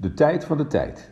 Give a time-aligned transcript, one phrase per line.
[0.00, 1.10] De tijd van de tijd.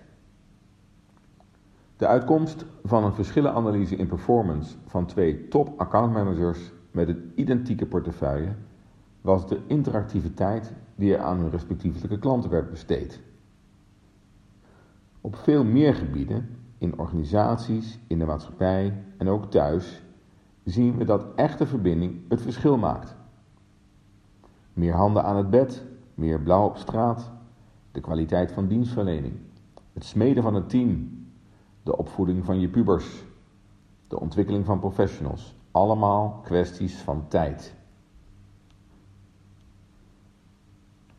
[1.97, 8.54] De uitkomst van een verschillenanalyse in performance van twee top accountmanagers met een identieke portefeuille
[9.21, 13.21] was de interactiviteit die er aan hun respectievelijke klanten werd besteed.
[15.21, 16.48] Op veel meer gebieden,
[16.79, 20.03] in organisaties, in de maatschappij en ook thuis,
[20.64, 23.16] zien we dat echte verbinding het verschil maakt.
[24.73, 25.84] Meer handen aan het bed,
[26.14, 27.34] meer blauw op straat,
[27.96, 29.34] de kwaliteit van dienstverlening,
[29.92, 31.27] het smeden van het team,
[31.82, 33.24] de opvoeding van je pubers,
[34.09, 35.54] de ontwikkeling van professionals.
[35.70, 37.74] Allemaal kwesties van tijd.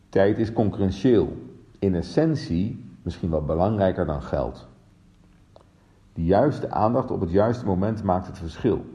[0.10, 1.38] Tijd is concurrentieel,
[1.80, 4.68] in essentie misschien wel belangrijker dan geld.
[6.14, 8.86] De juiste aandacht op het juiste moment maakt het verschil.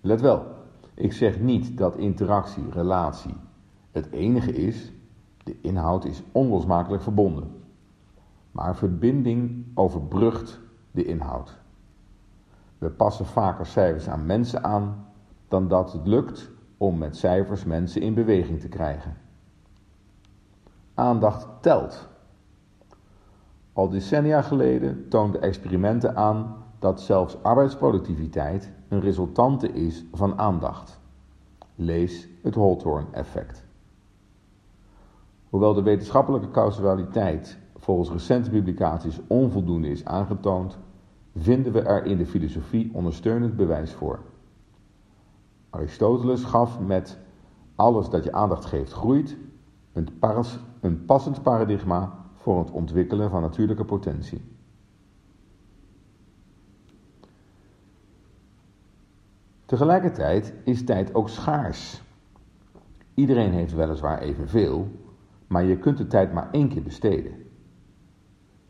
[0.00, 0.46] Let wel,
[0.94, 3.34] ik zeg niet dat interactie, relatie
[3.90, 4.92] het enige is.
[5.44, 7.50] De inhoud is onlosmakelijk verbonden.
[8.50, 10.60] Maar verbinding overbrugt
[10.90, 11.58] de inhoud.
[12.78, 15.06] We passen vaker cijfers aan mensen aan
[15.48, 19.16] dan dat het lukt om met cijfers mensen in beweging te krijgen.
[20.94, 22.08] Aandacht telt.
[23.72, 31.00] Al decennia geleden toonden experimenten aan dat zelfs arbeidsproductiviteit een resultante is van aandacht.
[31.74, 33.64] Lees het Holtorn-effect.
[35.52, 40.78] Hoewel de wetenschappelijke causaliteit volgens recente publicaties onvoldoende is aangetoond,
[41.36, 44.20] vinden we er in de filosofie ondersteunend bewijs voor.
[45.70, 47.18] Aristoteles gaf met
[47.74, 49.36] alles dat je aandacht geeft groeit
[49.92, 50.08] een,
[50.80, 54.40] een passend paradigma voor het ontwikkelen van natuurlijke potentie.
[59.64, 62.02] Tegelijkertijd is tijd ook schaars.
[63.14, 64.88] Iedereen heeft weliswaar evenveel,
[65.52, 67.32] maar je kunt de tijd maar één keer besteden.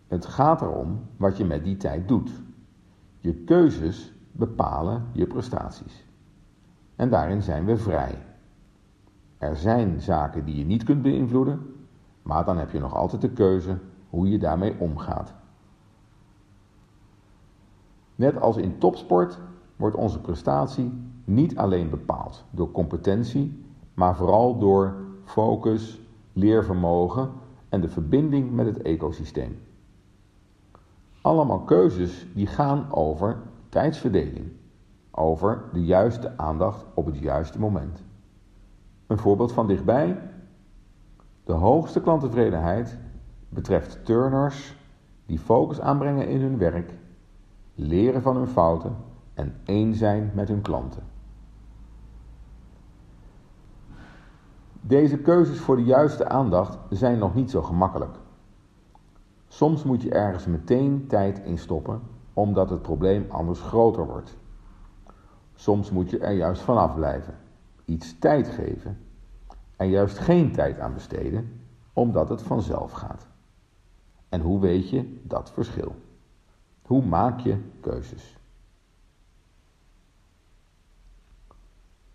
[0.06, 2.30] Het gaat erom wat je met die tijd doet.
[3.18, 6.06] Je keuzes bepalen je prestaties.
[6.96, 8.18] En daarin zijn we vrij.
[9.38, 11.60] Er zijn zaken die je niet kunt beïnvloeden,
[12.22, 13.78] maar dan heb je nog altijd de keuze
[14.10, 15.34] hoe je daarmee omgaat.
[18.14, 19.40] Net als in topsport
[19.76, 20.92] wordt onze prestatie
[21.24, 23.64] niet alleen bepaald door competentie,
[23.94, 24.94] maar vooral door
[25.24, 26.01] focus,
[26.32, 27.30] leervermogen
[27.68, 29.58] en de verbinding met het ecosysteem.
[31.20, 33.36] Allemaal keuzes die gaan over
[33.68, 34.52] tijdsverdeling,
[35.10, 38.02] over de juiste aandacht op het juiste moment.
[39.06, 40.30] Een voorbeeld van dichtbij.
[41.44, 42.98] De hoogste klanttevredenheid
[43.48, 44.76] betreft turners
[45.26, 46.92] die focus aanbrengen in hun werk,
[47.74, 48.96] leren van hun fouten
[49.34, 51.02] en één zijn met hun klanten.
[54.84, 58.16] Deze keuzes voor de juiste aandacht zijn nog niet zo gemakkelijk.
[59.48, 62.00] Soms moet je ergens meteen tijd in stoppen,
[62.32, 64.36] omdat het probleem anders groter wordt.
[65.54, 67.34] Soms moet je er juist vanaf blijven,
[67.84, 68.98] iets tijd geven
[69.76, 71.60] en juist geen tijd aan besteden,
[71.92, 73.26] omdat het vanzelf gaat.
[74.28, 75.94] En hoe weet je dat verschil?
[76.82, 78.36] Hoe maak je keuzes?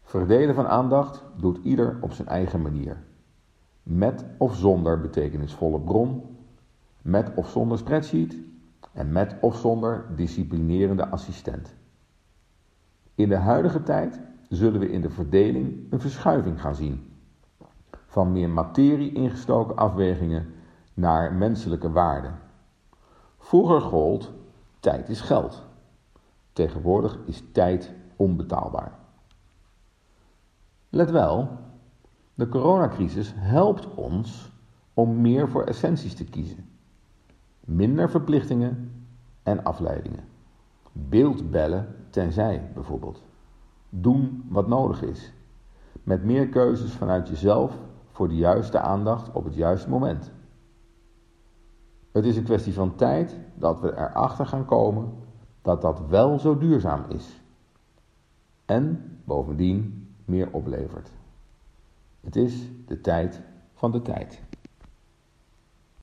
[0.07, 2.97] Verdelen van aandacht doet ieder op zijn eigen manier.
[3.83, 6.37] Met of zonder betekenisvolle bron,
[7.01, 8.37] met of zonder spreadsheet
[8.93, 11.75] en met of zonder disciplinerende assistent.
[13.15, 14.19] In de huidige tijd
[14.49, 17.13] zullen we in de verdeling een verschuiving gaan zien.
[18.05, 20.45] Van meer materie ingestoken afwegingen
[20.93, 22.39] naar menselijke waarden.
[23.37, 24.31] Vroeger gold
[24.79, 25.63] tijd is geld.
[26.53, 29.05] Tegenwoordig is tijd onbetaalbaar.
[30.89, 31.49] Let wel,
[32.33, 34.51] de coronacrisis helpt ons
[34.93, 36.69] om meer voor essenties te kiezen.
[37.59, 38.91] Minder verplichtingen
[39.43, 40.23] en afleidingen.
[40.91, 43.23] Beeldbellen tenzij bijvoorbeeld.
[43.89, 45.33] Doen wat nodig is.
[46.03, 47.77] Met meer keuzes vanuit jezelf
[48.11, 50.31] voor de juiste aandacht op het juiste moment.
[52.11, 55.13] Het is een kwestie van tijd dat we erachter gaan komen
[55.61, 57.41] dat dat wel zo duurzaam is.
[58.65, 61.11] En bovendien meer oplevert.
[62.21, 63.41] Het is de tijd
[63.73, 64.41] van de tijd.